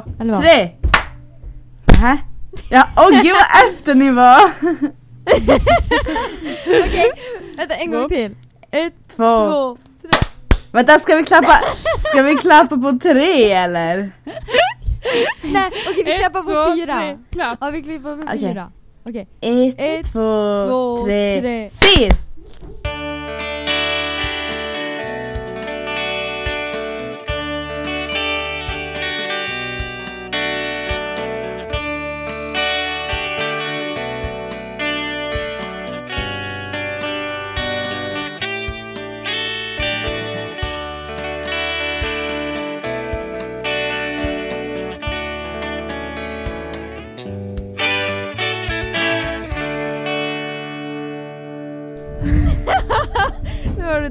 [0.00, 0.70] två, Eller tre!
[1.86, 2.18] Nähä?
[2.70, 4.40] Ja, åh gud vad efter ni var!
[6.86, 7.10] Okej,
[7.56, 8.14] vänta en gång Oops.
[8.14, 8.36] till.
[8.70, 9.48] Ett, Två.
[9.48, 10.10] två, tre.
[10.72, 11.60] Vänta, ska vi klappa,
[12.10, 14.12] ska vi klappa på tre eller?
[15.42, 16.94] Nej, okej vi Ett, klappar på två, fyra.
[16.94, 17.58] tre, klapp.
[17.60, 18.38] Ja vi klappar på Okej.
[18.38, 18.70] fyra.
[19.08, 19.28] Okej.
[19.40, 21.70] Ett, Ett, två, två, tre, tre.
[21.70, 22.16] fyra!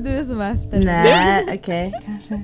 [0.05, 0.79] Du som var efter.
[0.85, 1.93] Nej, okej.
[2.05, 2.41] kanske.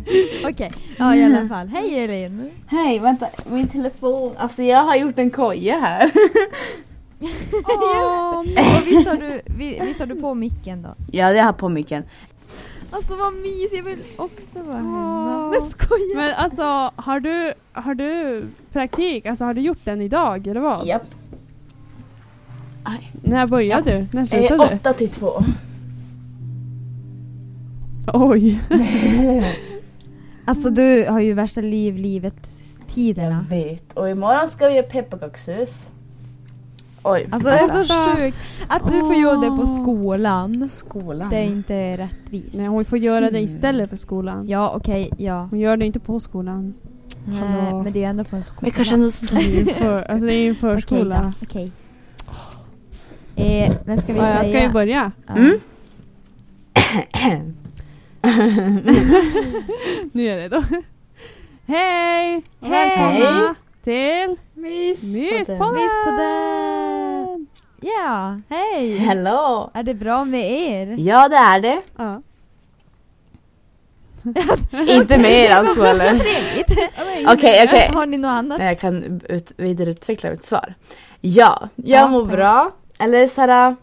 [0.50, 1.68] Okej, ja i alla fall.
[1.68, 2.50] Hej Elin.
[2.68, 4.32] Hej, vänta, min telefon.
[4.38, 6.04] Alltså jag har gjort en koja här.
[7.64, 8.46] Och
[8.88, 10.90] visst har, du, vi- visst har du på micken då?
[11.12, 12.04] Ja, det har på micken.
[12.92, 15.46] Alltså vad mysigt, jag vill också vara hemma.
[15.56, 15.62] Åh.
[15.62, 19.26] Men skojar Men alltså, har du, har du praktik?
[19.26, 20.88] Alltså har du gjort den idag eller vad?
[20.88, 21.04] Japp.
[22.84, 23.12] Aj.
[23.24, 24.08] När började du?
[24.12, 24.76] När Eh, slutade du?
[24.76, 25.44] åtta till två.
[28.14, 28.62] Oj.
[30.46, 32.48] Alltså du har ju värsta liv, livet,
[32.96, 33.94] Jag vet.
[33.94, 35.88] Och imorgon ska vi göra pepparkakshus.
[37.04, 37.28] Oj.
[37.32, 40.70] Alltså det är så sjukt att du får göra det på skolan.
[40.70, 41.30] skolan.
[41.30, 42.54] Det är inte rättvist.
[42.54, 43.44] Nej, hon får göra det Mm.
[43.46, 44.48] istället för skolan.
[44.50, 45.48] Ja okej, ja.
[45.50, 46.74] Hon gör det inte på skolan.
[47.26, 47.84] Nej, Hallå.
[47.84, 48.60] men det är ju ändå på en skola.
[48.62, 51.34] Men kanske ändå Det är ju för, alltså det är ju en Okej förskola.
[51.40, 51.72] då, okej.
[53.36, 54.54] Eh, men ska vi Ja, jag säga...
[54.54, 55.12] ska ju börja.
[55.28, 55.34] Ja.
[55.36, 55.60] Mm.
[60.12, 60.64] Nu är jag redo.
[61.68, 62.44] Hej!
[62.60, 62.90] Och Hej!
[62.98, 65.04] Välkomna till Mys.
[65.04, 65.74] Myspodden!
[65.74, 67.48] Myspodden!
[67.82, 68.98] Ja, hej!
[68.98, 69.72] Hello.
[69.74, 70.96] Är det bra med er?
[71.00, 71.82] Ja, det är det.
[71.98, 72.22] Ja.
[74.88, 76.16] Inte mer alltså eller?
[77.34, 77.92] Okej, okej.
[77.94, 78.60] Har ni något annat?
[78.60, 80.74] Jag kan ut, vidareutveckla mitt svar.
[81.22, 82.36] Ja, jag Ja, mår bra.
[82.36, 82.72] bra.
[83.00, 83.76] Eller såhär,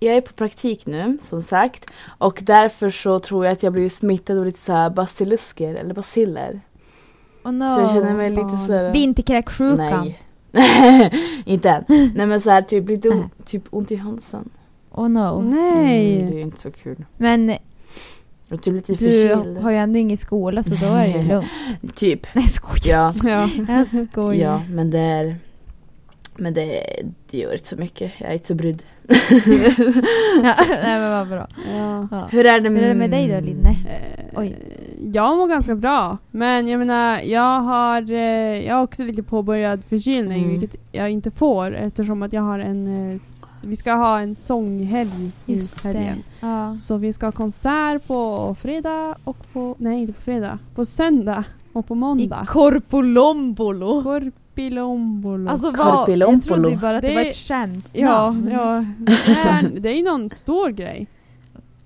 [0.00, 1.90] jag är på praktik nu som sagt.
[2.18, 6.60] Och därför så tror jag att jag blivit smittad av lite såhär basilusker eller basiller.
[7.44, 7.74] Oh no.
[7.74, 8.92] Så jag känner mig lite såhär...
[8.92, 10.12] Vinterkräksjukan.
[10.52, 11.12] Nej,
[11.44, 11.84] inte än.
[12.14, 13.18] Nej men såhär typ lite Nej.
[13.18, 14.48] o- typ ont i halsen.
[14.90, 15.40] Oh no.
[15.40, 16.16] Nej!
[16.16, 17.04] Mm, det är inte så kul.
[17.16, 17.56] Men
[18.50, 19.58] Och typ lite du förkyld.
[19.58, 21.96] har ju ändå ingen skola så då är det ju lugnt.
[21.96, 22.26] Typ.
[22.34, 23.14] Nej skojar.
[23.24, 23.30] Ja.
[23.30, 23.48] Ja.
[23.92, 24.34] Jag skojar.
[24.52, 25.36] Ja, men det är...
[26.38, 26.86] Men det,
[27.30, 28.12] det gör inte så mycket.
[28.18, 28.82] Jag är inte så brydd.
[30.42, 31.46] Ja, Nej men vad bra.
[31.76, 32.08] ja.
[32.10, 32.28] Ja.
[32.30, 33.70] Hur är det Hur är det med dig då Linne?
[33.70, 34.56] Eh, Oj.
[35.12, 36.18] Jag mår ganska bra.
[36.30, 40.58] Men jag menar, jag har, eh, jag har också lite påbörjad förkylning Mm.
[40.60, 43.20] vilket jag inte får eftersom att jag har en, eh,
[43.64, 46.22] vi ska ha en sånghelg Just helgen.
[46.40, 46.76] Ja.
[46.80, 51.44] Så vi ska ha konsert på fredag och på, nej inte på fredag, på söndag
[51.72, 52.46] och på I måndag.
[52.48, 54.02] Korpolombolo.
[54.56, 55.50] Korpilombolo.
[55.50, 56.08] Alltså vad?
[56.08, 59.88] Jag trodde ju bara att det, Det- var ett skämt ja, ja det, är, det
[59.90, 61.06] är någon stor grej.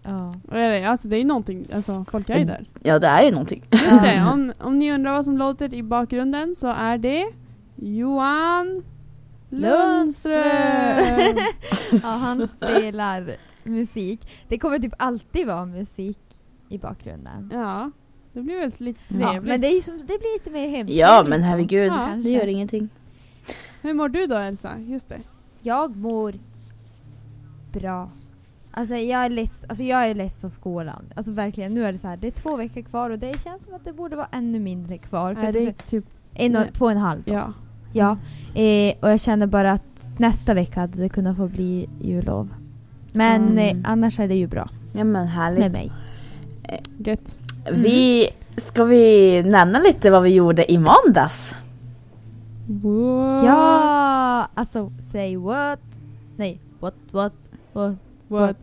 [0.02, 0.32] ja.
[0.52, 2.66] Eller, alltså det är någonting, alltså folk är ju där.
[2.82, 3.62] Ja, det är ju någonting.
[3.70, 7.26] Just det, om, om ni undrar vad som låter i bakgrunden så är det
[7.76, 8.82] Johan
[9.48, 10.36] Lundström!
[11.90, 13.30] ja, han spelar
[13.64, 14.28] musik.
[14.48, 16.18] Det kommer typ alltid vara musik
[16.68, 17.50] i bakgrunden.
[17.52, 17.90] ja,
[18.32, 19.48] det blir väl lite Ja, trevligt.
[19.48, 20.96] men det, är som, det blir lite mer hemligt.
[20.96, 21.92] Ja, men herregud.
[21.92, 22.88] Ja, det gör ingenting.
[23.82, 24.70] Hur mår du då Elsa?
[24.78, 25.20] Just det.
[25.62, 26.34] Jag mår
[27.72, 28.10] bra.
[28.72, 31.04] Alltså jag är less, alltså jag är less på skolan.
[31.14, 33.64] Alltså verkligen, nu är det så här, det är två veckor kvar och det känns
[33.64, 35.34] som att det borde vara ännu mindre kvar.
[35.34, 36.04] För Är att det är typ,
[36.34, 36.70] en och, Nej.
[36.72, 37.32] två och en halv då.
[37.34, 37.52] ja.
[37.92, 38.10] Ja,
[38.62, 39.84] eh, och jag känner bara att
[40.18, 42.48] nästa vecka hade det kunnat få bli jullov.
[43.14, 43.58] Men Mm.
[43.84, 45.72] eh, annars är det ju bra Ja, men med härligt.
[45.72, 45.92] mig.
[46.98, 47.36] Gött.
[47.72, 51.56] Vi, ska vi nämna lite vad vi gjorde i måndags?
[52.68, 53.44] What?
[53.44, 55.80] Ja, alltså say what?
[56.36, 57.32] Nej, what what
[57.72, 57.96] what?
[58.28, 58.56] What?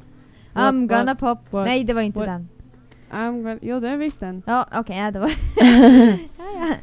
[0.54, 1.40] I'm What, gonna pop.
[1.54, 2.28] what, Nej, det var inte what?
[2.28, 2.50] den.
[3.12, 4.44] I'm gonna, jo det är visst den.
[4.46, 5.32] Ja, okej, ja, det var...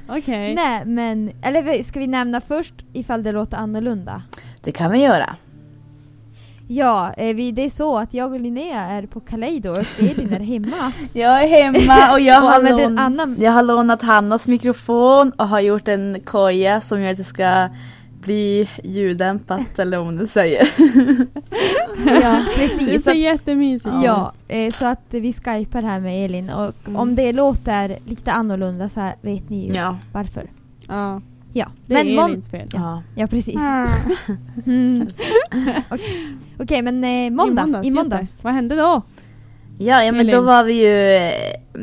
[0.19, 0.55] Okej.
[0.55, 4.23] Nej, men eller ska vi nämna först ifall det låter annorlunda?
[4.61, 5.37] Det kan vi göra.
[6.69, 10.33] Ja, eh, vi, det är så att jag och Linnea är på Kaleido och Elin
[10.33, 10.93] är hemma.
[11.13, 13.37] Jag är hemma och jag och har, lån, annan...
[13.41, 17.69] jag har lånat Hannas mikrofon och har gjort en koja som gör att det ska
[18.21, 20.69] bli ljuddämpat eller om du säger.
[22.23, 23.05] Ja, Det precis.
[23.05, 24.05] ser Så, jättemysigt ut.
[24.05, 26.97] ja, eh, så att vi skypar här med Elin och Mm.
[27.01, 29.97] om det låter lite annorlunda så här vet ni ju Ja.
[30.13, 30.51] varför.
[30.89, 31.21] ja.
[31.57, 32.69] Ja, Det men är Elins fel.
[32.73, 33.03] Ja.
[33.15, 33.55] Ja, precis.
[34.67, 35.07] Mm.
[35.89, 36.29] Okej,
[36.61, 37.63] Okej, men eh, måndag.
[37.63, 37.87] I måndags.
[37.87, 38.31] I måndags.
[38.43, 39.03] Vad hände då?
[39.79, 41.19] Ja, ja men då var vi ju,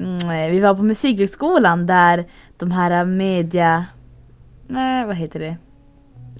[0.02, 2.26] mm, vi var på musikhögskolan där
[2.58, 3.86] de här media,
[4.68, 5.56] nej vad heter det?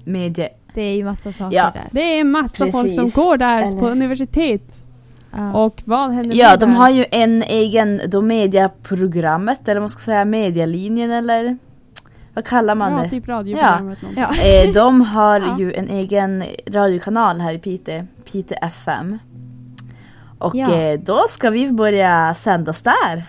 [0.04, 1.70] Media, Det är ju massa saker Ja.
[1.74, 1.88] där.
[1.92, 3.14] Det är en massa folk som Precis.
[3.14, 4.84] går där Eller- på universitet.
[5.36, 5.52] Ja.
[5.64, 6.76] Och vad händer ja de där?
[6.76, 11.58] har ju en egen, då mediaprogrammet eller man ska säga, medialinjen eller
[12.34, 13.10] vad kallar man Ja, det?
[13.10, 14.02] typ radioprogrammet.
[14.02, 14.24] någonting.
[14.42, 14.64] Ja.
[14.66, 15.58] Eh, de har Ja.
[15.58, 19.18] ju en egen radiokanal här i Piteå, Piteå FM.
[20.38, 20.72] Och Ja.
[20.72, 23.24] eh, då ska vi börja sändas där.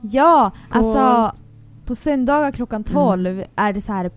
[0.00, 1.36] ja, På- alltså
[1.86, 4.10] på söndagar klockan 12 är det så här.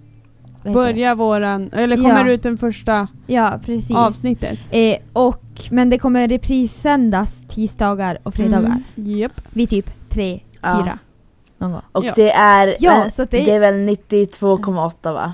[0.64, 2.32] Börja våran, eller kommer Ja.
[2.32, 3.96] ut den första Ja, precis.
[3.98, 4.60] avsnittet.
[4.72, 8.82] Eh, och, men det kommer reprissändas tisdagar och fredagar.
[8.98, 9.18] Mm.
[9.20, 9.42] Japp.
[9.50, 10.88] Vid typ 3, Ja.
[11.60, 11.82] 4 någon gång.
[11.92, 12.12] Och Ja.
[12.16, 15.34] det är, Ja, men, så det- det är väl 92,8 va?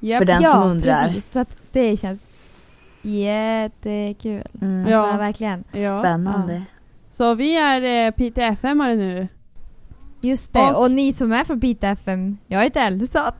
[0.00, 0.18] Japp.
[0.18, 1.04] För den ja, som undrar.
[1.06, 1.32] precis.
[1.32, 2.20] Så att det känns
[3.02, 4.42] jättekul.
[4.62, 4.86] Mm.
[4.90, 4.98] Ja.
[4.98, 5.64] Alltså, verkligen.
[5.72, 6.00] Ja.
[6.02, 6.62] Spännande.
[7.10, 9.28] Så vi är eh, Piteå FM nu.
[10.22, 13.22] Just det, och, Och- ni som är från Piteå FM, jag heter Elsa.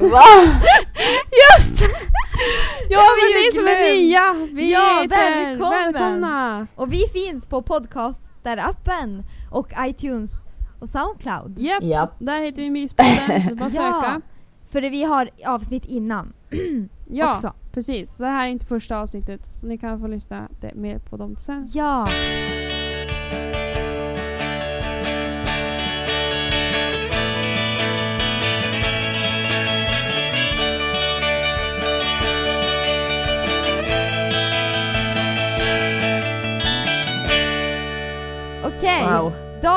[0.00, 0.22] Va?
[1.58, 1.80] Just
[2.90, 4.46] Ja, vi men ni som är nya!
[4.52, 5.92] Vi Ja, heter välkommen.
[5.92, 6.66] välkomna!
[6.74, 9.22] Och vi finns på podcaster-appen
[9.52, 10.44] och iTunes
[10.80, 11.58] och Soundcloud.
[11.58, 12.14] Japp, Japp.
[12.18, 13.70] där heter vi Myspodden, så bara
[14.02, 14.20] söka.
[14.70, 16.32] För vi har avsnitt innan
[17.10, 17.52] Ja, också.
[17.72, 18.16] precis.
[18.16, 21.36] Så det här är inte första avsnittet, så ni kan få lyssna mer på dem
[21.36, 21.70] sen.
[21.72, 22.08] Ja.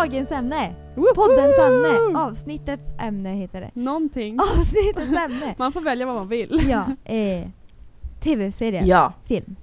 [0.06, 0.76] Dagens ämne.
[0.96, 1.16] Woho!
[1.16, 2.20] Poddens ämne.
[2.20, 3.72] Avsnittets ämne heter det.
[3.74, 4.40] Någonting.
[4.60, 5.56] Avsnittets ämne.
[5.58, 6.62] Man får välja vad man vill.
[6.70, 7.48] Ja, eh,
[8.20, 8.84] tv-serier.
[8.86, 9.14] Ja.
[9.26, 9.56] Film.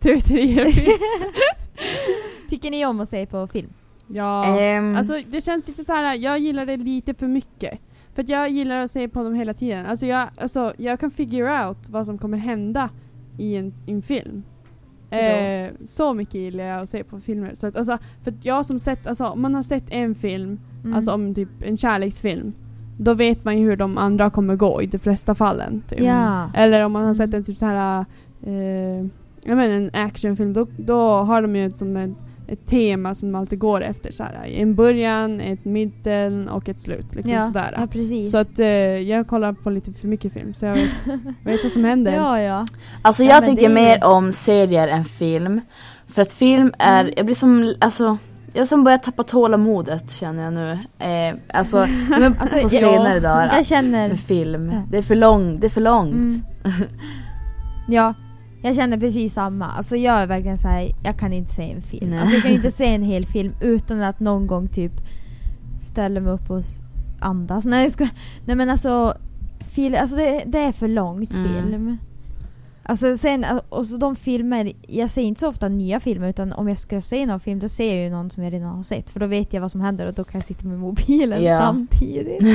[0.00, 0.66] Tv-serier.
[2.50, 3.72] Tycker ni om att se på film?
[4.06, 4.58] ja.
[4.60, 6.14] Ehm, Alltså det känns lite så här.
[6.14, 7.78] jag gillar det lite för mycket.
[8.14, 9.86] För att jag gillar att se på dem hela tiden.
[9.86, 12.90] Alltså jag, alltså, jag kan figure out vad som kommer hända
[13.38, 14.42] i en, i en film.
[15.10, 17.52] Eh, så mycket gillar jag att se på filmer.
[17.54, 20.96] Så att, alltså, för jag som sett, alltså om man har sett en film, Mm.
[20.96, 22.52] alltså om typ en kärleksfilm,
[22.98, 25.82] då vet man ju hur de andra kommer gå i de flesta fallen.
[25.88, 26.00] Typ.
[26.00, 26.50] Ja.
[26.54, 28.04] Eller om man har sett en typ så här
[28.46, 29.06] eh,
[29.46, 32.10] jag menar en actionfilm, då, då har de ju som ett,
[32.48, 34.12] ett tema som de alltid går efter.
[34.12, 37.14] Så här, en början, ett mitten och ett slut.
[37.14, 37.42] Liksom ja.
[37.42, 37.74] sådär.
[37.78, 38.30] ja, precis.
[38.30, 41.06] Så att eh, jag kollar på lite för mycket film så jag vet,
[41.44, 42.12] vet vad som händer.
[42.12, 42.66] ja, ja.
[43.02, 45.60] Alltså Ja, jag men tycker är- mer om serier än film.
[46.06, 47.14] För att film är, Mm.
[47.16, 48.16] jag blir som, alltså
[48.52, 50.70] jag som börjar tappa tålamodet känner jag nu.
[50.98, 51.86] Eh, alltså,
[52.20, 54.08] men Alltså, på ja, senare dagar Jag känner...
[54.08, 54.70] med film.
[54.72, 54.82] Ja.
[54.90, 56.14] Det är för långt, det är för långt.
[56.14, 56.42] Mm.
[57.88, 58.14] Ja,
[58.64, 59.64] jag känner precis samma.
[59.66, 62.10] Alltså jag är verkligen så här, jag kan inte se en film.
[62.10, 62.18] Nej.
[62.18, 64.92] Alltså jag kan inte se en hel film utan att någon gång typ
[65.80, 66.62] ställa mig upp och
[67.20, 67.64] andas.
[67.64, 68.08] Nej, jag ska,
[68.44, 69.14] nej men alltså,
[69.60, 71.48] fil, alltså det, det är för långt Mm.
[71.48, 71.96] film.
[72.86, 76.68] Alltså sen, och så de filmer, jag ser inte så ofta nya filmer utan om
[76.68, 79.10] jag ska se någon film då ser jag ju någon som jag redan har sett
[79.10, 81.60] för då vet jag vad som händer och då kan jag sitta med mobilen Ja.
[81.60, 82.42] samtidigt.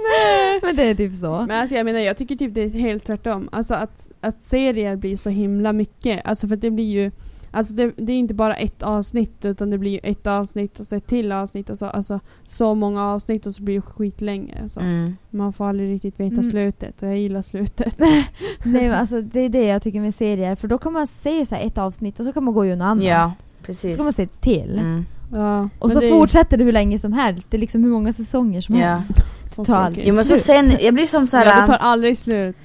[0.62, 1.44] men det är typ så.
[1.48, 3.48] Men alltså jag menar jag tycker typ det är helt tvärtom.
[3.52, 6.20] Alltså att, att serier blir så himla mycket.
[6.24, 7.10] Alltså för att det blir ju
[7.50, 10.94] Alltså det, det är inte bara ett avsnitt utan det blir ett avsnitt och så
[10.96, 14.68] ett till avsnitt och så, alltså, så många avsnitt och så blir det skitlänge.
[14.68, 14.80] Så.
[14.80, 15.16] Mm.
[15.30, 16.50] Man får aldrig riktigt veta Mm.
[16.50, 17.98] slutet och jag gillar slutet.
[17.98, 21.46] Nej men alltså det är det jag tycker med serier för då kan man se
[21.46, 23.04] så här ett avsnitt och så kan man gå och göra något annat.
[23.04, 23.94] Ja, Så precis.
[23.94, 24.78] ska man se ett till.
[24.78, 25.04] Mm.
[25.32, 27.50] Ja, Och så det fortsätter det hur länge som helst.
[27.50, 28.86] Det är liksom hur många säsonger som Ja.
[28.86, 29.20] helst.
[29.44, 30.06] Så tar så, aldrig.
[30.08, 32.56] Jo men så sen, jag blir som så Ja, det här, tar aldrig slut.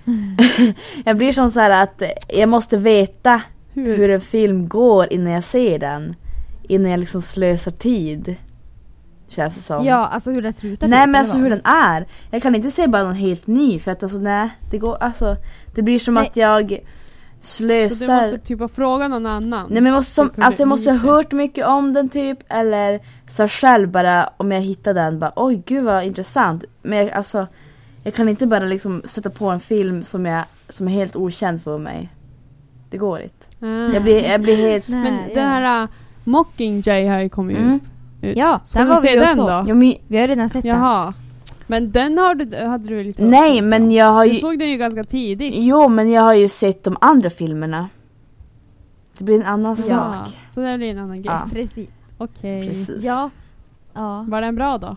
[1.05, 3.41] jag blir som så här att jag måste veta
[3.75, 3.97] Hur?
[3.97, 6.15] hur en film går innan jag ser den.
[6.63, 8.35] Innan jag liksom slösar tid.
[9.27, 9.85] Känns det som.
[9.85, 10.87] Ja, alltså hur den slutar.
[10.87, 11.43] Nej typ, men alltså vad?
[11.43, 12.07] hur den är.
[12.31, 15.35] Jag kan inte se bara någon helt ny för att alltså nej, det går alltså
[15.75, 16.27] Det blir som Nej.
[16.27, 16.69] att jag
[17.41, 19.67] Så du slösar måste typ fråga någon annan.
[19.69, 22.39] Nej men jag måste, som, Typ alltså jag måste ha hört mycket om den typ
[22.49, 26.63] eller så själv bara om jag hittar den bara oj gud vad intressant.
[26.81, 27.47] Men jag, alltså
[28.03, 31.63] jag kan inte bara liksom sätta på en film som, jag, som är helt okänd
[31.63, 32.09] för mig.
[32.89, 33.44] Det går inte.
[33.65, 33.93] Ah.
[33.93, 34.87] Jag blir, jag blir helt...
[34.87, 35.33] Nej, Men ja.
[35.33, 35.89] den här uh,
[36.23, 37.79] Mockingjay har ju kommit Mm.
[38.21, 38.37] ut.
[38.37, 39.47] Ja, Ska den du var vi se ju den så.
[39.49, 39.65] då?
[39.67, 40.71] Jo, men, Vi har redan sett den.
[40.75, 41.13] Jaha.
[41.67, 43.91] Men den har du, hade du lite nej men om.
[43.91, 44.39] jag har Du ju...
[44.39, 45.53] såg den ju ganska tidigt.
[45.57, 47.89] Jo men jag har ju sett de andra filmerna.
[49.17, 49.83] Det blir en annan Ja,
[50.25, 50.37] sak.
[50.51, 51.25] så det blir en annan grej.
[51.33, 51.49] Ja.
[51.53, 51.89] Precis.
[52.17, 52.67] Okej.
[52.67, 53.03] Precis.
[53.03, 53.29] Ja.
[53.93, 54.25] Ja.
[54.27, 54.95] Var den bra då?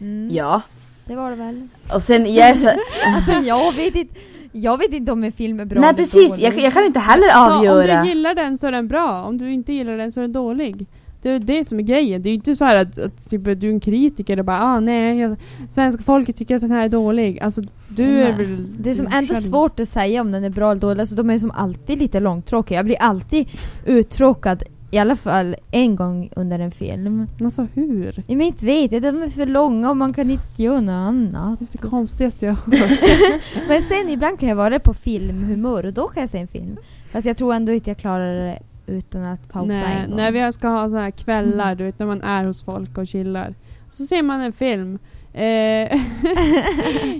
[0.00, 0.28] Mm.
[0.32, 0.62] Ja.
[1.04, 1.68] det var det väl.
[1.94, 2.68] Och sen jag är så,
[3.16, 4.14] Alltså jag vet inte,
[4.52, 7.28] jag vet inte om en film är bra Nej precis, jag, jag kan inte heller
[7.32, 8.02] Så om avgöra.
[8.02, 10.32] du gillar den så är den bra, om du inte gillar den så är den
[10.32, 10.86] dålig.
[11.22, 12.22] Det är det som är grejen.
[12.22, 14.62] Det är ju inte så här att, att typ, du är en kritiker och bara
[14.62, 15.36] ah, nej, jag,
[15.68, 17.40] svenska folket tycker att den här är dålig.
[17.40, 18.22] Alltså du Nej.
[18.22, 18.66] är väl...
[18.78, 21.30] Det är som ändå svårt att säga om den är bra eller dålig, alltså de
[21.30, 22.78] är som alltid lite långtråkiga.
[22.78, 23.48] Jag blir alltid
[23.86, 27.26] uttråkad, i alla fall en gång under en film.
[27.44, 28.24] Alltså hur?
[28.26, 30.92] Jag men inte vet jag, de är för långa och man kan inte göra något
[30.92, 31.58] annat.
[31.58, 33.40] Det är det konstigaste jag har hört.
[33.68, 36.76] Men sen ibland kan jag vara på filmhumör och då kan jag se en film.
[37.12, 40.16] Fast jag tror ändå inte jag klarar det utan att pausa Nej, en gång.
[40.16, 41.78] när vi ska ha såna här kvällar, Mm.
[41.78, 43.54] du vet när man är hos folk och chillar.
[43.88, 44.98] Så ser man en film.
[45.32, 45.42] Eh,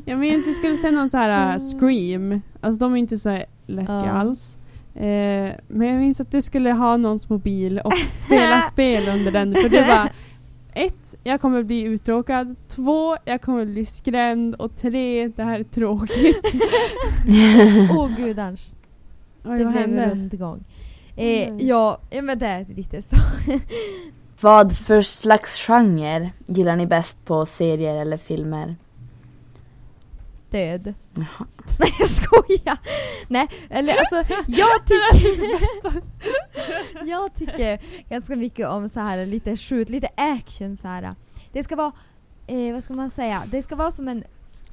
[0.05, 2.41] jag minns vi skulle se någon så här uh, Scream.
[2.61, 3.29] Alltså de är inte så
[3.67, 4.11] läskiga Ja.
[4.11, 4.57] alls.
[4.95, 9.53] Eh, men jag minns att du skulle ha någons mobil och spela spel under den.
[9.55, 10.09] För du bara
[10.75, 12.57] ett, jag kommer bli uttråkad.
[12.69, 14.55] Två, jag kommer bli skrämd.
[14.55, 16.55] Och tre, det här är tråkigt.
[17.97, 18.67] Åh gud Anders,
[19.45, 20.07] Oj, det blev hände?
[20.11, 20.65] rundgång.
[21.17, 21.67] Eh, Mm.
[21.67, 23.17] ja, ja, men det är lite så.
[24.41, 28.77] Vad för slags genre gillar ni bäst på serier eller filmer?
[30.51, 30.95] Död.
[31.15, 31.47] Jaha.
[31.79, 32.79] Nej jag skojar!
[33.29, 36.03] Nej, eller alltså jag tycker...
[37.07, 41.15] jag tycker ganska mycket om så här lite skjut, lite action så här.
[41.53, 41.93] Det ska vara,
[42.47, 44.25] eh, vad ska man säga, det ska vara som en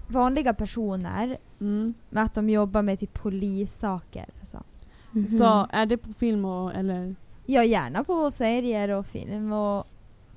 [0.08, 1.94] vanliga personer Mm.
[2.10, 4.26] med att de jobbar med typ polissaker.
[4.52, 4.64] Så.
[5.12, 5.28] Mhm.
[5.30, 7.16] Så är det på film och, eller?
[7.46, 9.88] Ja, gärna på serier och film och...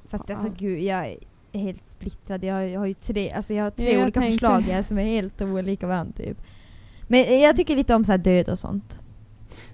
[0.09, 1.17] Fast alltså gud, jag
[1.53, 2.45] är helt splittrad.
[2.45, 4.61] Jag har, jag har ju tre, alltså jag har tre Ja, jag olika tänkte- förslag
[4.61, 6.39] här som är helt olika varandra typ.
[7.09, 8.99] Men jag tycker lite om så här död och sånt.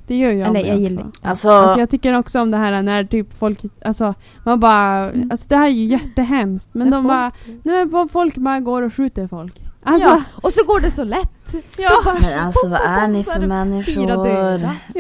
[0.06, 0.78] Det gör jag Eller jag också.
[0.82, 4.14] gillar Alltså, Alltså jag tycker också om det här när typ folk, alltså
[4.44, 5.30] man bara, Mm.
[5.30, 8.82] alltså det här är ju jättehemskt men de folk- bara, men bara folk bara går
[8.82, 9.62] och skjuter folk.
[9.86, 11.30] Alltså, ja, och så går det så lätt!
[11.78, 14.02] ja, bara- men alltså vad är ni för människor?
[14.02, 14.24] jag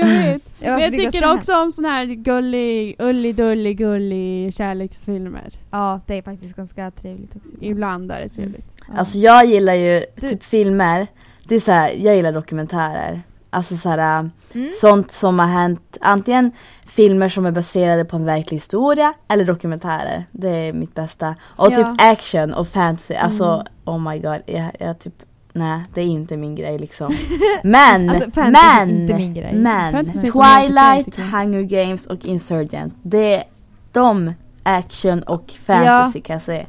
[0.06, 0.42] vet.
[0.60, 5.50] Men jag tycker också om sån här gullig, ullig dullig gullig kärleksfilmer.
[5.70, 7.50] Ja, det är faktiskt ganska trevligt också.
[7.60, 8.66] Ibland är det trevligt.
[8.88, 8.94] Ja.
[8.98, 11.06] Alltså jag gillar ju Du- typ filmer,
[11.44, 13.22] det är så här, jag gillar dokumentärer.
[13.56, 14.70] Alltså så här, Mm.
[14.80, 16.52] sånt som har hänt, antingen
[16.86, 20.26] filmer som är baserade på en verklig historia eller dokumentärer.
[20.30, 21.34] Det är mitt bästa.
[21.42, 21.76] Och Ja.
[21.76, 23.66] typ action och fantasy, alltså Mm.
[23.84, 25.14] oh my god, jag, jag typ
[25.52, 27.16] Nej, det är inte min grej liksom.
[27.62, 29.54] Men, Alltså, men, inte min grej.
[29.54, 31.18] men Fantasy Twilight.
[31.32, 32.94] Hunger Games och Insurgent.
[33.02, 33.44] Det är
[33.92, 34.32] de
[34.62, 36.66] action och fantasy kan jag säga.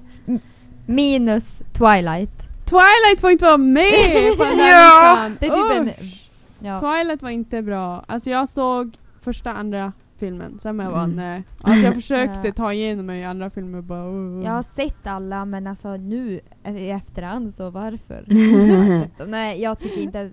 [0.86, 2.50] Minus Twilight.
[2.66, 5.12] Twilight får inte vara med på den här Ja.
[5.14, 5.38] listan!
[5.40, 6.10] Det är typ en...
[6.60, 6.80] Ja.
[6.80, 8.04] Twilight var inte bra.
[8.08, 11.16] Alltså jag såg första, andra filmen, sen var jag Mm.
[11.16, 11.44] nej.
[11.62, 14.44] Alltså jag försökte ta igenom mig i andra filmer bara uh.
[14.44, 18.26] Jag har sett alla men alltså nu i efterhand så varför?
[18.28, 19.10] Jag.
[19.30, 20.32] Nej jag tycker inte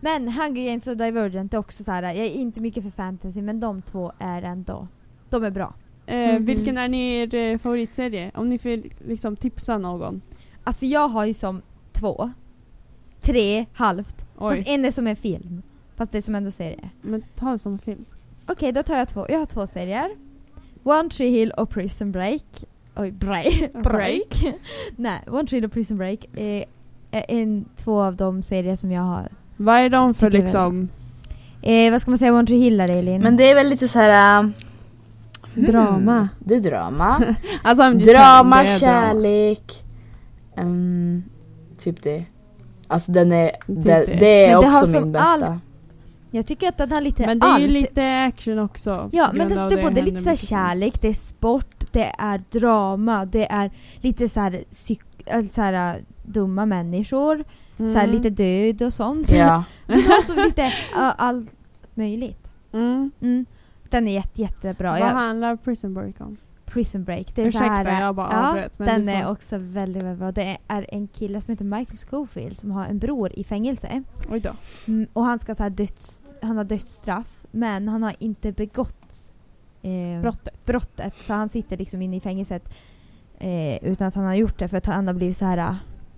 [0.00, 2.02] Men Hunger Games och Divergent är också så här.
[2.02, 4.88] jag är inte mycket för fantasy men de två är ändå,
[5.30, 5.74] de är bra.
[6.06, 6.44] eh, Mhm.
[6.44, 8.30] Vilken är er eh, favoritserie?
[8.34, 10.20] Om ni vill liksom tipsa någon.
[10.64, 12.30] Alltså jag har ju som två,
[13.26, 15.62] tre, halvt, Oj, fast en är som en film.
[15.96, 16.90] Fast det är som ändå serie.
[17.02, 18.04] men ta det som film.
[18.46, 20.10] Okej då tar jag två, jag har två serier.
[20.82, 22.64] One Tree Hill och Prison Break.
[22.96, 23.72] Oj, break.
[23.72, 24.44] break.
[24.96, 26.64] Nej, One Tree Hill och Prison Break är,
[27.10, 29.28] är en, två av de serier som jag har.
[29.56, 30.88] Vad är de för Tycker jag liksom
[31.62, 33.22] Eh, vad ska man säga, One Tree Hill är Elin?
[33.22, 34.42] Men det är väl lite så här.
[34.42, 34.50] äh,
[35.54, 36.28] drama?
[36.38, 37.22] Det är drama.
[37.62, 38.78] Alltså, I'm just drama, är drama.
[38.78, 39.84] kärlek.
[40.56, 41.22] ehm,
[41.78, 42.24] typ det.
[42.88, 44.16] Alltså den är, Typ det, det.
[44.20, 45.28] det är Men det också som min bästa.
[45.46, 45.60] allt-
[46.30, 47.62] Jag tycker att den har lite Men det är allt.
[47.62, 49.08] ju lite action också.
[49.12, 52.42] Ja, men det, av det, är både lite så kärlek, det är sport, det är
[52.50, 57.44] drama, det är lite så här, psyk- äh, så här dumma människor,
[57.78, 57.92] Mm.
[57.92, 59.32] så här lite död och sånt.
[59.32, 59.64] Ja.
[59.86, 61.50] Men också lite uh, allt
[61.94, 62.48] möjligt.
[62.72, 63.10] Mm.
[63.20, 63.46] Mm.
[63.90, 64.90] Den är jätte, jättebra.
[64.90, 66.36] Vad Jag, handlar Prison Break om?
[66.66, 67.34] Prison Break.
[67.34, 70.02] Det är Ursäkta, så här, jag bara ja, avbröt, men Den får- är också väldigt,
[70.02, 70.32] väldigt bra.
[70.32, 74.02] Det är en kille som heter Michael Schofield som har en bror i fängelse.
[74.30, 74.50] Oj då.
[74.86, 79.30] Mm, och han ska så här döds, han har dödsstraff men han har inte begått
[79.82, 80.64] eh, Brottet.
[80.64, 82.68] brottet så han sitter liksom inne i fängelset
[83.38, 85.74] eh, utan att han har gjort det för att han har blivit så här eh,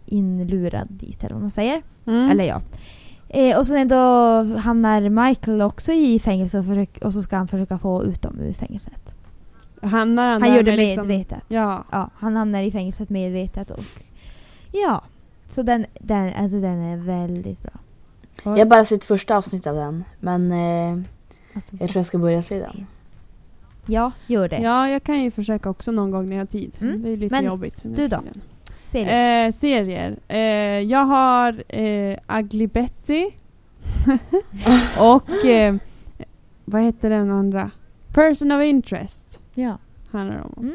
[0.06, 1.82] inlurad dit eller vad man säger.
[2.06, 2.30] Mm.
[2.30, 2.62] Eller ja.
[3.28, 3.96] Eh, och sen då
[4.58, 8.40] hamnar Michael också i fängelse och, försök, och så ska han försöka få ut dem
[8.40, 9.14] ur fängelset.
[9.82, 11.42] Han, Han där gör det med liksom- medvetet.
[11.48, 11.84] Ja.
[11.92, 13.84] Ja, han hamnar i fängelset medvetet och
[14.72, 15.02] ja.
[15.48, 17.72] Så den, den, alltså den är väldigt bra.
[18.42, 20.04] Jag har bara sett första avsnittet av den.
[20.20, 21.04] Men eh,
[21.54, 22.86] Alltså, jag tror jag ska börja se den.
[23.86, 24.58] Ja, gör det.
[24.58, 26.72] Ja, jag kan ju försöka också någon gång när jag har tid.
[26.80, 27.02] Mm.
[27.02, 27.84] Det är lite Men jobbigt.
[27.84, 28.18] nu du då?
[28.18, 28.40] tiden.
[28.84, 29.46] Serie.
[29.46, 30.16] Eh, serier.
[30.28, 30.38] Eh,
[30.80, 33.30] jag har eh, Ugly Betty.
[34.98, 35.74] och eh,
[36.64, 37.70] vad heter den andra?
[38.12, 39.78] Person of Interest ja.
[40.10, 40.54] handlar om.
[40.64, 40.74] Mm.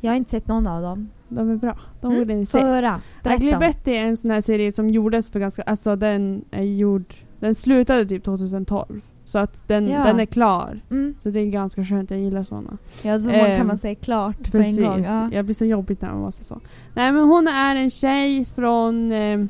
[0.00, 1.10] Jag har inte sett någon av dem.
[1.28, 1.78] De är bra.
[2.00, 2.64] De Mm, borde ni Få se.
[2.64, 3.00] höra.
[3.24, 3.52] Ugly.
[3.60, 7.54] Betty är en sån här serie som gjordes för ganska, alltså den är gjord, den
[7.54, 9.00] slutade typ 2012.
[9.24, 10.04] Så att den, Ja.
[10.04, 10.80] den är klar.
[10.90, 11.14] Mm.
[11.18, 12.78] Så det är ganska skönt, jag gillar såna.
[13.02, 14.78] Ja, så Ehm, kan man säga klart på Precis.
[14.78, 15.04] en gång.
[15.04, 15.28] Ja.
[15.32, 16.60] Jag blir så jobbigt när man måste så.
[16.94, 19.44] Nej men hon är en tjej från eh,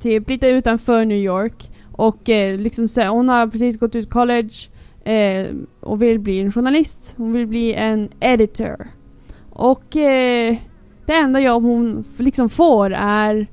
[0.00, 1.70] typ lite utanför New York.
[1.92, 4.54] Och eh, liksom så, hon har precis gått ut college
[5.04, 5.46] eh,
[5.80, 7.14] och vill bli en journalist.
[7.16, 8.88] Hon vill bli en editor.
[9.50, 10.56] Och eh,
[11.06, 13.46] det enda jobb hon liksom får är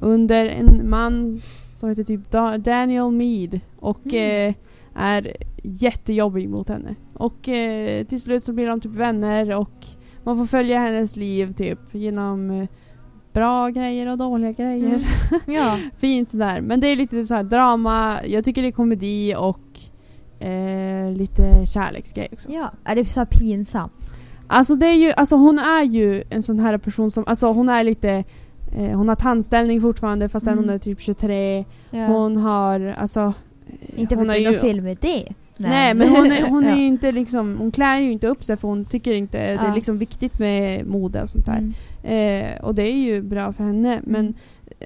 [0.00, 1.40] under en man
[1.74, 3.60] som heter typ Da- Daniel Mead.
[3.80, 4.48] Och Mm.
[4.48, 4.54] eh,
[4.94, 6.94] är jättejobbig mot henne.
[7.14, 9.86] Och eh, till slut så blir de typ vänner och
[10.24, 12.68] man får följa hennes liv typ genom eh,
[13.32, 14.86] bra grejer och dåliga grejer.
[14.88, 15.00] Mm.
[15.46, 15.78] ja.
[15.98, 16.60] Fint sådär.
[16.60, 19.60] Men det är lite så här drama, jag tycker det är komedi och
[20.38, 22.48] eh, lite kärleksgrej också.
[22.52, 22.70] ja.
[22.84, 23.92] Är det så pinsamt?
[24.46, 27.68] Alltså det är ju, alltså hon är ju en sån här person som, alltså hon
[27.68, 28.24] är lite
[28.76, 30.64] eh, hon har tandställning fortfarande fastän Mm.
[30.64, 31.64] hon är typ 23.
[31.90, 32.06] Ja.
[32.06, 33.32] Hon har, alltså...
[33.66, 35.28] eh, inte för att det är någon fel med det.
[35.56, 36.76] Nej men hon är, hon är Ja.
[36.76, 39.66] ju inte liksom, hon klär ju inte upp sig för hon tycker inte det är
[39.68, 39.74] Ja.
[39.74, 41.72] liksom viktigt med mode och sånt där.
[42.04, 42.44] Mm.
[42.54, 44.34] Eh, och det är ju bra för henne men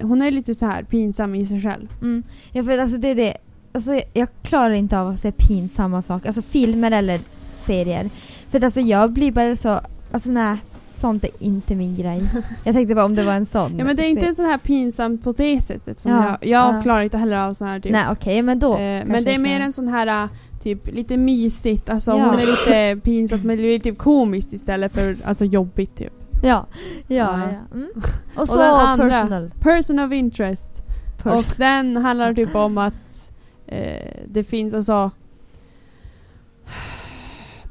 [0.02, 1.88] hon är lite så här pinsam i sig själv.
[2.00, 2.22] Mm.
[2.52, 3.36] Ja för alltså det är det.
[3.72, 6.26] Alltså jag klarar inte av att se pinsamma saker.
[6.26, 7.20] Alltså filmer eller
[7.66, 8.10] serier.
[8.48, 9.80] För att alltså jag blir bara så,
[10.12, 10.56] alltså nej.
[10.94, 12.22] Sånt är inte min grej.
[12.64, 13.78] Jag tänkte bara om det var en sån.
[13.78, 16.74] Ja men det är inte så här pinsamt på det sättet som Ja, jag, jag
[16.76, 16.82] ja.
[16.82, 17.92] klarar inte heller av sån här typ.
[17.92, 18.72] Nej okej men då.
[18.72, 20.28] eh, men det är mer en sån här äh,
[20.62, 22.24] typ lite mysigt, alltså Ja.
[22.30, 26.12] hon är lite pinsamt men det är typ komiskt istället för alltså jobbigt typ.
[26.42, 26.66] Ja.
[27.08, 27.16] Ja.
[27.16, 27.38] Ja.
[27.38, 27.76] ja.
[27.76, 27.88] Mm.
[28.36, 29.08] Och så den andra.
[29.08, 29.50] personal.
[29.60, 30.70] Person of interest.
[31.22, 32.94] Pers- Och den handlar typ om att
[33.68, 35.10] eh, det finns alltså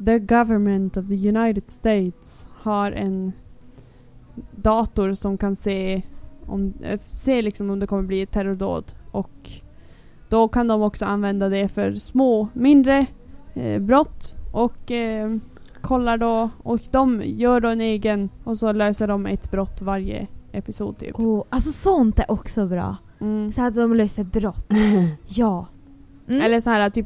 [0.05, 3.31] The government of the United States har en
[4.55, 6.01] dator som kan se
[6.45, 9.51] om, eh, se liksom om det kommer bli ett terrordåd och
[10.29, 13.05] då kan de också använda det för små, mindre
[13.53, 15.35] eh, brott och eh,
[15.81, 20.27] kollar då och de gör då en egen och så löser de ett brott varje
[20.51, 21.19] episod typ.
[21.19, 22.95] oh, alltså sånt är också bra.
[23.19, 23.53] Mm.
[23.53, 24.65] Så att de löser brott.
[25.27, 25.65] Ja.
[26.29, 26.41] Mm.
[26.41, 27.05] Eller så här typ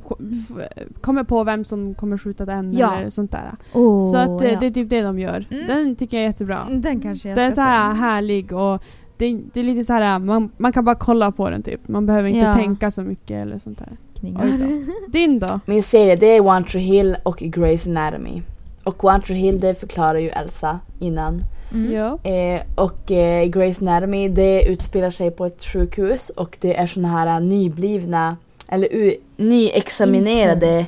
[1.02, 2.96] kommer på vem som kommer skjuta den Ja.
[2.96, 3.52] eller sånt där.
[3.74, 4.60] oh, så att eh, ja.
[4.60, 5.46] det är typ det de gör.
[5.52, 5.68] Mm.
[5.68, 6.68] Den tycker jag är jättebra.
[6.72, 8.84] Den kanske jag Den är så här härlig och
[9.18, 11.88] det, det är lite så här man, man kan bara kolla på den typ.
[11.88, 12.54] Man behöver inte Ja.
[12.54, 13.98] tänka så mycket eller sånt där.
[14.22, 14.84] Då.
[15.12, 15.60] Din då?
[15.66, 18.42] Min serie det är One Tree Hill och Grey's Anatomy.
[18.84, 21.44] Och One Tree Hill det förklarar ju Elsa innan.
[21.74, 21.92] Mm.
[21.94, 22.20] Ja.
[22.30, 27.08] Eh, och eh, Grey's Anatomy det utspelar sig på ett sjukhus och det är såna
[27.08, 28.38] här nyblivna
[28.72, 30.86] eller nyexaminerade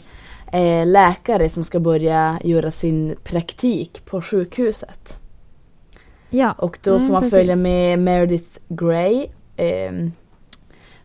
[0.51, 5.19] eh, läkare som ska börja göra sin praktik på sjukhuset.
[6.29, 6.51] Ja.
[6.57, 7.37] Och då Mm, får man precis.
[7.37, 9.27] följa med Meredith Grey.
[9.57, 10.11] ehm,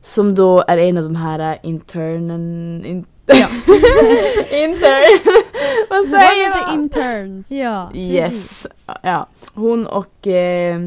[0.02, 2.84] som då är en av de här eh, internen...
[2.86, 3.46] In, Ja.
[4.50, 5.18] intern!
[5.90, 6.80] Vad säger of the man?
[6.82, 7.50] interns.
[7.50, 7.90] Ja.
[7.94, 8.66] Yes.
[9.02, 9.26] Ja.
[9.54, 10.78] Hon och eh,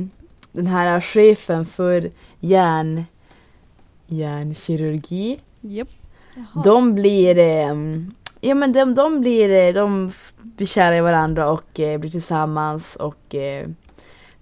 [0.51, 3.03] den här chefen för hjärn,
[4.07, 5.39] hjärnkirurgi.
[6.35, 6.63] Jaha.
[6.63, 7.75] De blir, eh,
[8.41, 12.95] ja men de, de blir, eh, de blir kära i varandra och eh, blir tillsammans
[12.95, 13.67] och eh,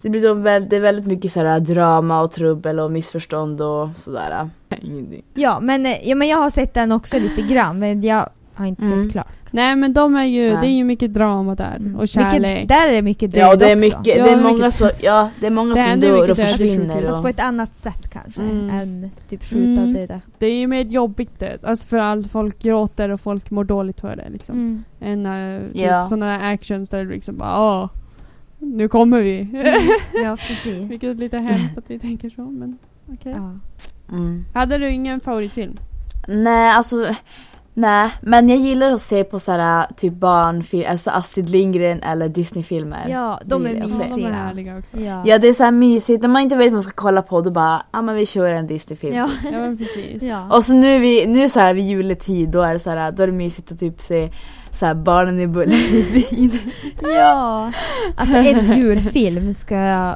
[0.01, 3.89] det blir då väl, det är väldigt mycket sådär drama och trubbel och missförstånd och
[3.95, 4.49] sådär.
[5.33, 8.29] Ja men, eh, ja men jag har sett den också lite grann men jag
[8.59, 9.03] har inte Mm.
[9.03, 9.27] sett klart.
[9.51, 10.57] Nej men de är ju, Nej.
[10.61, 11.95] det är ju mycket drama där Mm.
[11.95, 12.53] och kärlek.
[12.55, 14.43] Mycket, där är det mycket död Ja det är mycket, Ja, det är det är
[14.43, 17.01] många mycket- som, ja det är många Det som dör och försvinner.
[17.01, 18.69] Fast på ett annat sätt kanske Mm.
[18.69, 19.93] än typ skjuta Mm.
[19.93, 20.21] döda.
[20.37, 21.59] Det är ju mer jobbigt död.
[21.63, 24.55] Alltså för att folk gråter och folk mår dåligt för det liksom.
[24.55, 25.25] Mm.
[25.25, 26.05] Än uh, typ Ja.
[26.05, 27.89] sådana där actions där det liksom bara åh,
[28.59, 29.47] nu kommer vi.
[30.23, 30.77] Ja precis.
[30.91, 32.77] Vilket är lite hemskt att vi tänker så men
[33.13, 33.33] okej.
[33.37, 33.51] Ja.
[34.15, 34.43] mm.
[34.53, 35.77] Hade du ingen favoritfilm?
[36.27, 37.07] Nej alltså
[37.79, 43.07] Nej, men jag gillar att se på såhär typ barnfilm, alltså Astrid Lindgren eller Disneyfilmer.
[43.09, 44.29] ja, de är jag Ja, de är mysiga.
[44.33, 44.97] härliga också.
[44.99, 45.23] Ja.
[45.25, 47.51] Ja det är såhär mysigt, när man inte vet vad man ska kolla på då
[47.51, 49.15] bara, ja men vi kör en Disneyfilm.
[49.15, 49.29] Ja.
[49.43, 50.23] Ja men precis.
[50.23, 50.55] ja.
[50.57, 53.11] Och så nu, är vi, nu så här vid juletid, då är det så här,
[53.11, 54.29] då är det mysigt att typ se
[54.71, 56.59] så här, barnen i Bullervin.
[57.01, 57.71] ja.
[58.17, 60.15] Alltså en julfilm ska jag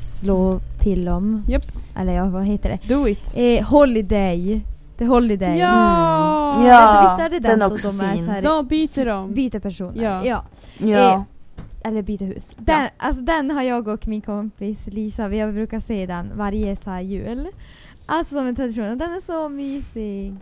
[0.00, 1.42] slå till om.
[1.48, 1.62] Japp.
[1.98, 2.94] Eller ja, vad heter det?
[2.94, 3.32] Do it.
[3.36, 4.60] Eh, Holiday.
[4.98, 5.58] The Holiday.
[5.58, 6.54] Ja!
[6.54, 6.66] Mm.
[6.66, 8.24] Ja, Visst är det den, den också de är fin.
[8.24, 9.32] så här, Då byter de.
[9.34, 10.02] byter personer?
[10.04, 10.24] Ja.
[10.24, 10.44] ja.
[10.78, 11.12] Ja.
[11.14, 11.22] Eh,
[11.84, 12.52] eller byta hus.
[12.58, 16.90] Den, alltså, den har jag och min kompis Lisa, vi brukar se den varje så
[16.90, 17.48] här jul.
[18.06, 18.98] Alltså som en tradition.
[18.98, 20.34] Den är så mysig.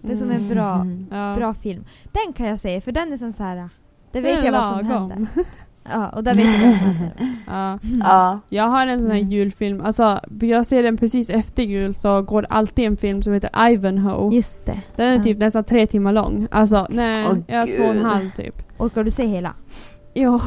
[0.00, 1.06] Det är som en bra, Mm.
[1.10, 1.34] Ja.
[1.36, 1.84] bra film.
[2.12, 3.68] Den kan jag se för den är som så här.
[4.12, 5.26] Det vet jag vad som händer.
[5.84, 7.12] Ja, och där vet jag som händer.
[7.46, 7.78] Ja.
[8.00, 8.40] Ja.
[8.48, 9.30] Jag har en sån här Mm.
[9.30, 13.70] julfilm, alltså jag ser den precis efter jul så går alltid en film som heter
[13.70, 14.34] Ivanhoe.
[14.36, 14.80] Just det.
[14.96, 15.22] Den är Ja.
[15.22, 16.48] typ nästan tre timmar lång.
[16.50, 18.62] Alltså nej, Åh, jag två och en halv typ.
[18.78, 19.52] Orkar du se hela?
[20.14, 20.40] Jo.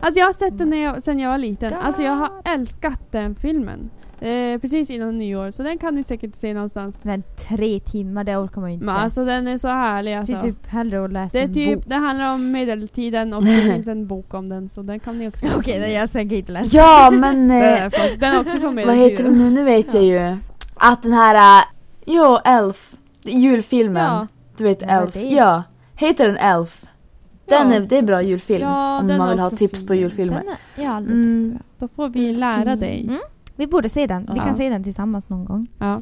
[0.00, 1.70] Alltså jag har sett den när jag, sen jag var liten.
[1.70, 1.78] God.
[1.84, 3.90] Alltså jag har älskat den filmen.
[4.20, 6.96] Eh, precis innan nyår, så den kan ni säkert se någonstans.
[7.02, 8.86] Men tre timmar, det orkar man ju inte.
[8.86, 10.34] Men alltså den är så härlig det alltså.
[10.36, 11.84] är typ hellre att läsa Det, är en typ, bok.
[11.86, 15.28] det handlar om medeltiden och det finns en bok om den så den kan ni
[15.28, 16.76] också Okej, okay, jag tänker inte läsa.
[16.76, 19.10] Ja men Den eh, är, från, den är också från vad medeltiden.
[19.10, 19.50] heter den nu?
[19.50, 20.36] Nu vet jag ju.
[20.74, 21.64] Att den här, äh,
[22.06, 24.04] jo Elf, julfilmen.
[24.04, 24.26] Ja.
[24.56, 25.12] Du vet Ja, Elf.
[25.14, 25.62] det är- Ja.
[25.96, 26.84] Heter den Elf?
[27.48, 27.76] Den Ja.
[27.76, 28.62] är, det är en bra julfilm.
[28.68, 29.86] Ja, om man vill ha tips fin.
[29.86, 30.42] på julfilmer.
[30.76, 31.58] Är, aldrig Mm.
[31.78, 33.04] Då får vi lära dig.
[33.08, 33.20] Mm.
[33.60, 34.28] Vi borde se den.
[34.32, 34.44] Vi Ja.
[34.44, 35.66] kan se den tillsammans någon gång.
[35.78, 36.00] Ja.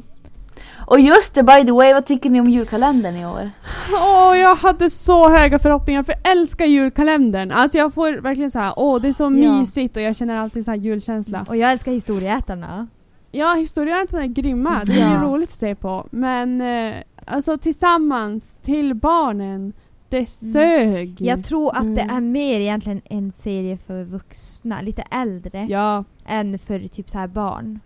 [0.87, 3.51] Och just det, by the way, vad tycker ni om julkalendern i år?
[3.93, 7.51] Åh, jag hade så höga förhoppningar för jag älskar julkalendern.
[7.51, 9.29] Alltså jag får verkligen så här, åh det är så Ja.
[9.29, 11.45] mysigt och jag känner alltid så här julkänsla.
[11.49, 12.87] Och jag älskar historieätarna.
[13.31, 14.81] Ja, historierna är grymma.
[14.85, 15.21] Det är ju Ja.
[15.23, 16.07] roligt att se på.
[16.11, 16.95] Men eh,
[17.25, 19.73] alltså tillsammans till barnen,
[20.09, 21.15] det sög.
[21.21, 22.15] Jag tror att det Mm.
[22.15, 27.27] är mer egentligen en serie för vuxna, lite äldre, Ja, än för typ så här
[27.27, 27.79] barn.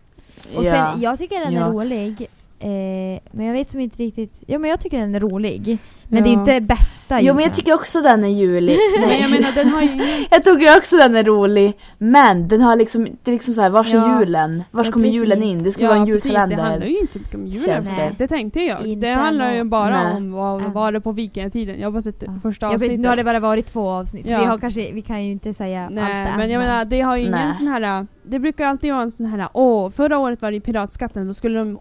[0.55, 0.71] Och ja.
[0.93, 1.67] sen, jag tycker den är Ja.
[1.67, 2.27] rolig.
[2.60, 4.44] Eh, men jag vet som inte riktigt...
[4.48, 5.78] Ja men jag tycker den är rolig.
[6.08, 6.24] Men Ja.
[6.24, 8.78] det är inte bästa Jo men jag tycker också den är julig.
[9.00, 9.22] Nej.
[9.22, 9.89] jag menar den har ju.
[10.32, 11.74] Jag tycker också den är rolig.
[11.98, 14.20] Men den har liksom, det är liksom så här, vars är Ja.
[14.20, 14.63] julen?
[14.72, 15.16] Vars Ja, kommer precis.
[15.16, 15.63] julen in?
[15.63, 16.56] Det ska vara en precis, julkalender.
[16.58, 18.12] det handlar ju inte så mycket om julen det.
[18.18, 18.86] Det tänkte jag.
[18.86, 20.16] Inte det handlar ju bara Nej.
[20.16, 21.80] om vad var det på vikingatiden.
[21.80, 23.00] Jag har bara sett första Ja, precis, avsnittet.
[23.00, 25.54] nu har det bara varit två avsnitt, så vi, har kanske, vi kan ju inte
[25.54, 27.54] säga Nej, allt men jag menar det har ju ingen Nej.
[27.58, 28.08] sån här...
[28.24, 31.60] Det brukar alltid vara en sån här, åh, förra året var det piratskatten, då skulle
[31.60, 31.80] de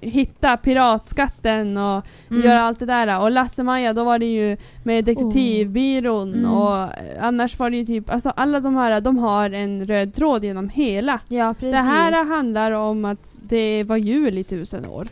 [0.00, 2.42] hitta piratskatten och Mm.
[2.46, 3.20] göra allt det där.
[3.20, 6.50] Och Lasse-Maja, då var det ju med detektivbyrån Mm.
[6.52, 6.88] och
[7.20, 10.68] annars var det ju typ, alltså alla de här, de har en röd tråd genom
[10.68, 11.20] hela.
[11.28, 11.72] Ja, precis.
[11.72, 15.08] Det här handlar om att det var jul i tusen år.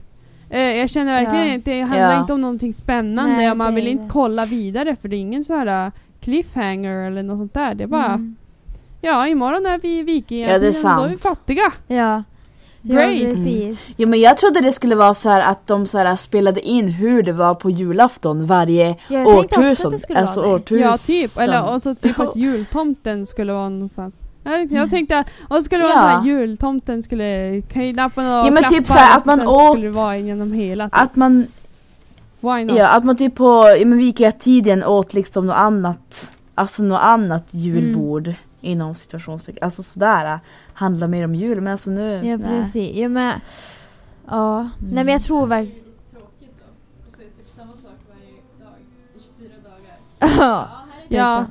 [0.50, 1.54] Eh, jag känner verkligen Ja.
[1.54, 2.20] inte, det handlar Ja.
[2.20, 4.10] inte om någonting spännande Nej, och man vill inte det.
[4.10, 7.74] kolla vidare för det är ingen så här eh, cliffhanger eller något sånt där.
[7.74, 8.36] Det är bara, Mm.
[9.00, 11.72] ja imorgon är vi i vikingatiden Ja, och då är vi fattiga.
[11.86, 12.22] Ja.
[12.82, 13.16] Great.
[13.18, 13.78] Ja, precis.
[13.96, 16.88] Jo men jag trodde det skulle vara så här att de så här spelade in
[16.88, 19.26] hur det var på julafton varje Jag att
[19.58, 19.98] årtusende.
[20.08, 20.86] det Alltså vara årtusen.
[20.88, 24.14] Ja typ, eller och så typ att jultomten skulle vara någonstans.
[24.44, 28.50] Jag, jag tänkte, och så skulle det vara så här jultomten skulle kidnappa och Ja,
[28.50, 30.84] men klappa typ så här att man åt- skulle vara genom hela.
[30.84, 30.98] Typ.
[30.98, 31.46] Att man,
[32.76, 38.34] ja, att man typ på ja, vikingatiden åt liksom något annat, alltså något annat julbord
[38.62, 39.64] inom situationstecken.
[39.64, 40.40] Alltså sådär,
[40.72, 42.62] handlar mer om jul men alltså nu, Ja, nej.
[42.62, 42.96] precis.
[42.96, 43.40] Ja, men...
[44.28, 44.62] Ja.
[44.78, 45.82] Nej, men jag tror verkligen...
[50.38, 50.68] Ja.
[51.08, 51.46] Ja.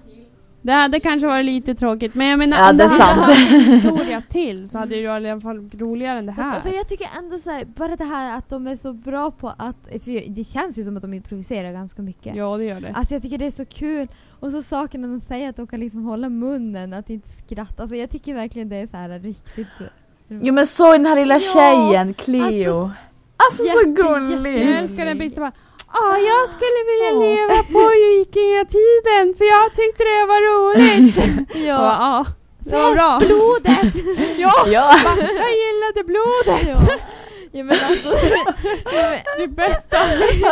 [0.62, 3.28] Det hade kanske varit lite tråkigt men jag menar Ja, om det är hade sant.
[3.28, 6.56] varit en historia till så hade det ju i alla fall roligare än det här.
[6.56, 9.50] Alltså, jag tycker ändå så här, bara det här att de är så bra på
[9.58, 9.76] att...
[10.28, 12.36] Det känns ju som att de improviserar ganska mycket.
[12.36, 12.92] Ja det gör det.
[12.94, 14.08] Alltså jag tycker det är så kul.
[14.40, 17.82] Och så sakerna de säger att de kan liksom hålla munnen, att inte skratta.
[17.84, 19.68] Alltså jag tycker verkligen det är så här riktigt...
[20.28, 22.92] Jo men så den här lilla Ja, tjejen, Cleo.
[23.38, 24.68] Alltså, så jätte, gullig.
[24.70, 25.52] Jag älskar den bästa bara
[25.94, 31.18] Ah, jag skulle vilja leva på vikingatiden för jag tyckte det var roligt.
[31.68, 32.26] Ja, ja
[32.60, 33.18] det var bra.
[33.20, 33.94] Blodet!
[34.38, 34.96] Ja, Ja.
[35.18, 36.68] jag gillade blodet.
[36.68, 36.94] ja.
[37.52, 38.10] ja men alltså...
[38.96, 39.98] ja, men, Det bästa.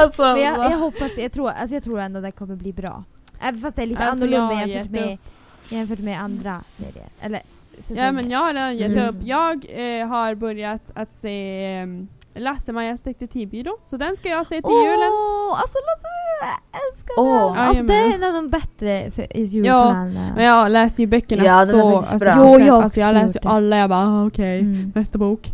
[0.01, 3.03] Alltså, men jag, jag hoppas, jag tror, alltså jag tror ändå det kommer bli bra.
[3.41, 5.17] Även fast det är lite Alltså, annorlunda jämfört gett med,
[5.69, 7.09] jämfört med andra serier.
[7.21, 7.41] Eller
[7.77, 8.05] säsonger.
[8.05, 9.09] Ja men jag har redan gett Mm.
[9.09, 9.15] upp.
[9.23, 13.77] Jag eh, har börjat att se um, Lasse-Majas detektivbyrå.
[13.85, 15.11] Så den ska jag se till Åh, julen.
[15.55, 16.07] Alltså Lasse,
[16.41, 17.53] jag älskar Åh.
[17.55, 17.57] den!
[17.67, 20.31] Alltså, det är en av de bättre i julkalendrarna.
[20.35, 21.97] Men jag läste ju böckerna Ja, så...
[21.97, 22.33] Alltså, bra.
[22.37, 23.49] jo, Jo, jag alltså, jag läste det.
[23.49, 24.91] alla, jag bara ah, okej, Mm.
[24.95, 25.51] nästa bok.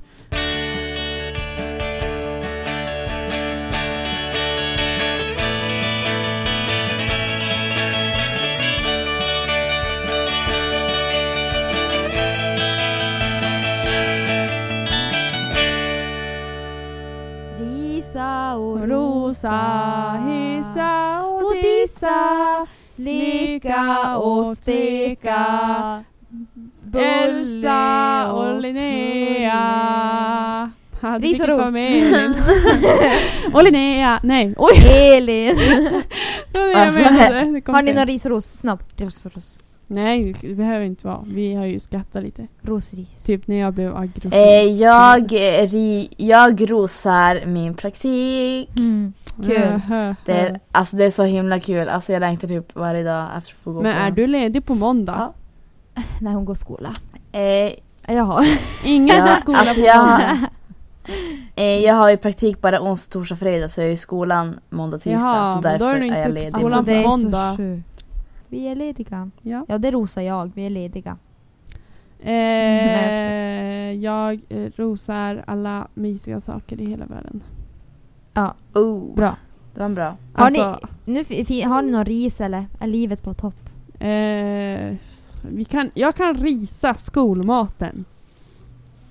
[23.55, 26.03] Leka och steka.
[26.93, 29.51] Elsa och Linnea.
[31.01, 31.59] Ja, det Ris och ros.
[33.53, 34.87] och Linnea, nej, oj!
[34.89, 35.57] Elin!
[36.75, 37.01] Alltså,
[37.71, 38.45] Har ni någon ris och ros?
[38.45, 39.01] Snabbt.
[39.01, 39.57] Ris och ros.
[39.87, 41.19] Nej, det behöver inte vara.
[41.27, 42.47] Vi har ju skrattat lite.
[42.61, 43.23] Rosris.
[43.23, 44.33] Typ när jag blev aggressiv.
[44.33, 45.31] Eh, jag,
[45.73, 48.69] ri, jag rosar min praktik.
[48.77, 49.13] Mm.
[49.35, 49.81] kul.
[50.25, 51.89] Det är, alltså det är så himla kul.
[51.89, 54.65] Alltså jag längtar typ varje dag efter att få gå Men på är du ledig
[54.65, 55.31] på måndag?
[55.95, 56.03] Ja.
[56.21, 56.89] När hon går skola.
[57.31, 57.71] Eh,
[58.15, 58.45] Jaha.
[58.85, 60.37] Ingen Ja, skola alltså på jag- måndag?
[61.55, 64.97] eh, jag har ju praktik bara onsdag, torsdag, fredag så jag är i skolan måndag,
[64.97, 65.11] tisdag.
[65.29, 66.49] Jaha, så därför då är du inte jag på ledig.
[66.49, 66.73] skolan.
[66.73, 67.57] Alltså det är på måndag.
[68.55, 69.31] Vi är lediga.
[69.41, 69.65] Ja.
[69.67, 71.17] Ja det rosar jag, vi är lediga.
[72.19, 77.43] Eh, jag eh, rosar alla mysiga saker i hela världen.
[78.73, 79.35] Oh, Bra.
[79.73, 80.17] Det var bra.
[80.33, 81.23] Har ni- Alltså, Nu,
[81.67, 82.65] har ni någon ris eller?
[82.79, 83.69] Är livet på topp?
[83.99, 84.95] eh,
[85.49, 88.05] vi kan, jag kan risa skolmaten.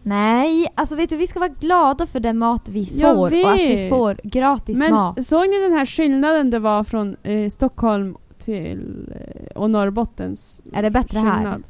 [0.02, 3.26] Nej, alltså vet du vi ska vara glada för den mat vi Jag får och
[3.26, 5.26] att vi får gratis Men mat.
[5.26, 9.12] såg ni den här skillnaden det var från eh, Stockholm till
[9.54, 11.34] och Norrbottens Är det bättre här?
[11.34, 11.62] skillnad?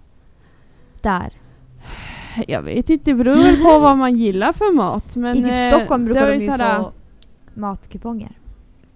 [1.01, 1.33] Där.
[2.49, 5.17] Jag vet inte, det beror på vad man gillar för mat.
[5.17, 6.93] Men, I typ eh, Stockholm brukar de ju sådär- få
[7.55, 8.33] matkuponger.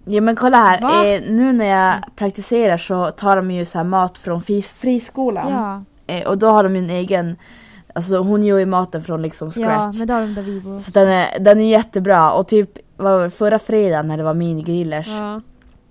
[0.05, 0.81] Ja men kolla här,
[1.15, 5.49] eh, nu när jag praktiserar så tar de ju så här mat från friskolan.
[5.51, 7.35] Ja, Eh, och då har de ju en egen,
[7.95, 9.97] alltså hon gör ju maten från liksom ja, scratch.
[9.97, 10.79] men då har de där vi bor.
[10.79, 15.07] Så den är, den är jättebra och typ var förra fredagen när det var minigrillers
[15.07, 15.41] Ja.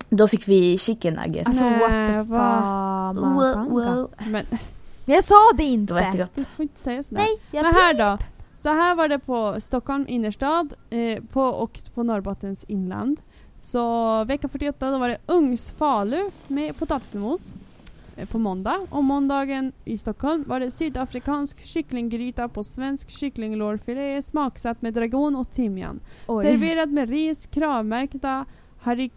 [0.09, 1.47] Då fick vi chicken nuggets.
[1.49, 2.29] Alltså Nej, what the fuck.
[3.25, 4.11] Wow, wow.
[4.31, 4.45] Men
[5.05, 5.93] Jag sa det Det inte!
[5.95, 6.31] var jättegott.
[6.35, 7.21] du får inte säga sådär.
[7.23, 8.19] Nej, jag Men här då.
[8.63, 13.21] Så här var det på Stockholm innerstad eh, på, och på Norrbottens inland.
[13.61, 17.55] Så vecka 48 då var det ugnsfalu med potatismos
[18.17, 18.79] eh, på måndag.
[18.91, 25.51] Och måndagen i Stockholm var det sydafrikansk kycklinggryta på svensk kycklinglårfilé smaksatt med dragon och
[25.53, 26.01] timjan.
[26.27, 26.45] Oj.
[26.45, 28.45] Serverad med ris, kravmärkta
[28.83, 29.13] harik-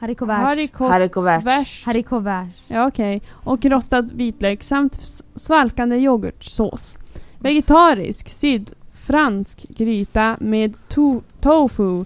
[0.00, 0.38] Haricot vert.
[0.38, 0.90] Haricot vert.
[0.92, 1.84] harikottsvärs.
[1.86, 2.48] Haricot vert.
[2.68, 3.22] Ja, okej.
[3.32, 6.98] Och rostad vitlök samt svalkande yoghurtsås.
[7.38, 12.04] Vegetarisk, sydfransk gryta med to- tofu,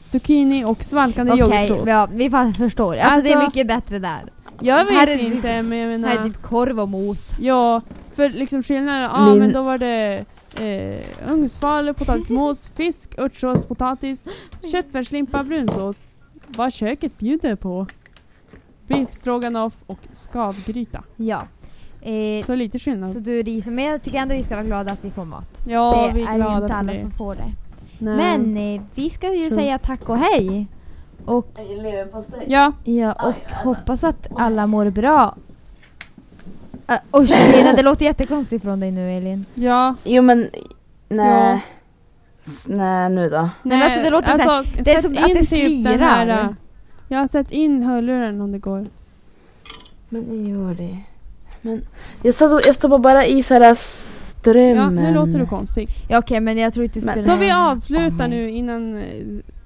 [0.00, 1.88] zucchini och svalkande Okej, yoghurtsås.
[1.88, 2.96] ja, vi förstår.
[2.96, 4.22] Alltså, det är Alltså- mycket bättre där.
[4.60, 6.08] Jag vet Här är inte men jag menar...
[6.08, 7.30] Här är typ korv och mos.
[7.40, 7.80] Ja,
[8.14, 10.24] för liksom skillnaden, ja Min- men då var det
[10.60, 14.28] eh, ugnsfalu, potatismos, fisk, örtsås, potatis,
[14.72, 16.06] köttfärslimpa, brunsås.
[16.48, 17.86] Vad köket bjuder på.
[18.86, 21.02] Beef stroganoff och skavgryta.
[21.16, 21.42] Ja.
[22.00, 23.12] Eh, Så lite skillnad.
[23.12, 25.60] så du riser, men jag tycker ändå vi ska vara glada att vi får mat.
[25.66, 27.00] ja, det vi är är ju glada inte alla det.
[27.00, 27.52] som får det.
[27.98, 28.16] Nej.
[28.38, 29.60] Men eh, vi ska ju True.
[29.60, 30.66] säga tack och hej.
[31.24, 31.58] Och.
[32.46, 35.34] Ja, ja, och hoppas att alla mår bra.
[36.90, 39.44] Uh, Oj, Lena, det låter jättekonstigt från dig nu Elin.
[39.54, 39.94] ja.
[40.04, 40.48] Jo men,
[41.08, 41.52] nej.
[41.52, 41.60] Ja.
[42.66, 43.48] Nej nu då.
[43.62, 45.98] men alltså, det låter så alltså, det är som att det typ slirar.
[45.98, 46.48] här, äh,
[47.08, 48.86] Jag har sett in hörluren om det går.
[50.08, 50.98] Men gör det.
[51.62, 51.82] Men
[52.22, 54.94] jag stoppar, jag bara i såhär Ja, strömmen.
[54.94, 55.90] nu låter du konstigt.
[56.08, 58.34] Ja, Okej, men jag tror inte det spelar Så vi Oh avslutar my.
[58.36, 59.02] nu innan eh,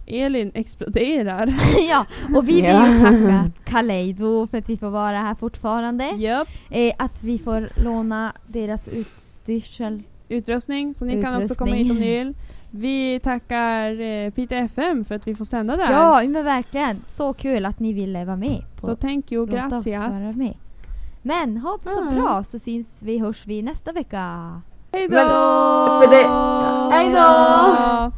[0.06, 1.54] Elin exploderar.
[1.90, 2.88] Ja, och vi vill Ja.
[2.88, 6.04] ju tacka Kaleido för att vi får vara här fortfarande.
[6.04, 6.48] Japp.
[6.70, 10.02] Eh, att vi får låna deras utstyrsel.
[10.28, 11.82] Utrustning, så ni kan också komma Utrustning.
[11.84, 12.34] hit om ni vill.
[12.70, 15.92] Vi tackar eh, Pite FM för att vi får sända där.
[15.92, 17.02] Ja, men verkligen.
[17.08, 18.62] Så kul att ni ville vara med.
[18.80, 20.08] På Så thank you, Låt oss gracias.
[20.14, 20.56] vara med.
[21.22, 22.14] Men ha det så Mm.
[22.14, 24.60] bra så syns vi, hörs vi nästa vecka.
[24.92, 25.14] Hej då!
[25.14, 25.26] Men,
[26.00, 28.12] för det- Hej då!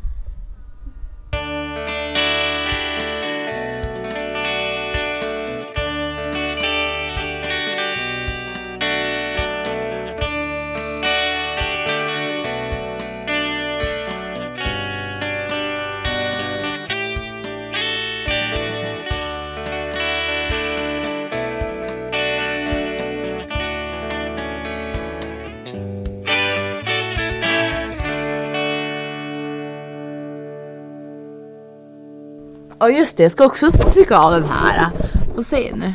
[32.82, 34.90] Ja just det, jag ska också trycka av den här.
[35.34, 35.94] Få se nu.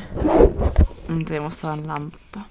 [1.07, 2.41] Vänta, jag måste ha en lampa.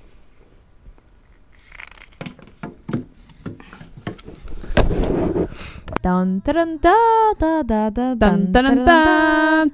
[6.02, 6.94] Dun, dun, da,
[7.38, 8.84] da, da, da, dun, dun, dun, dun,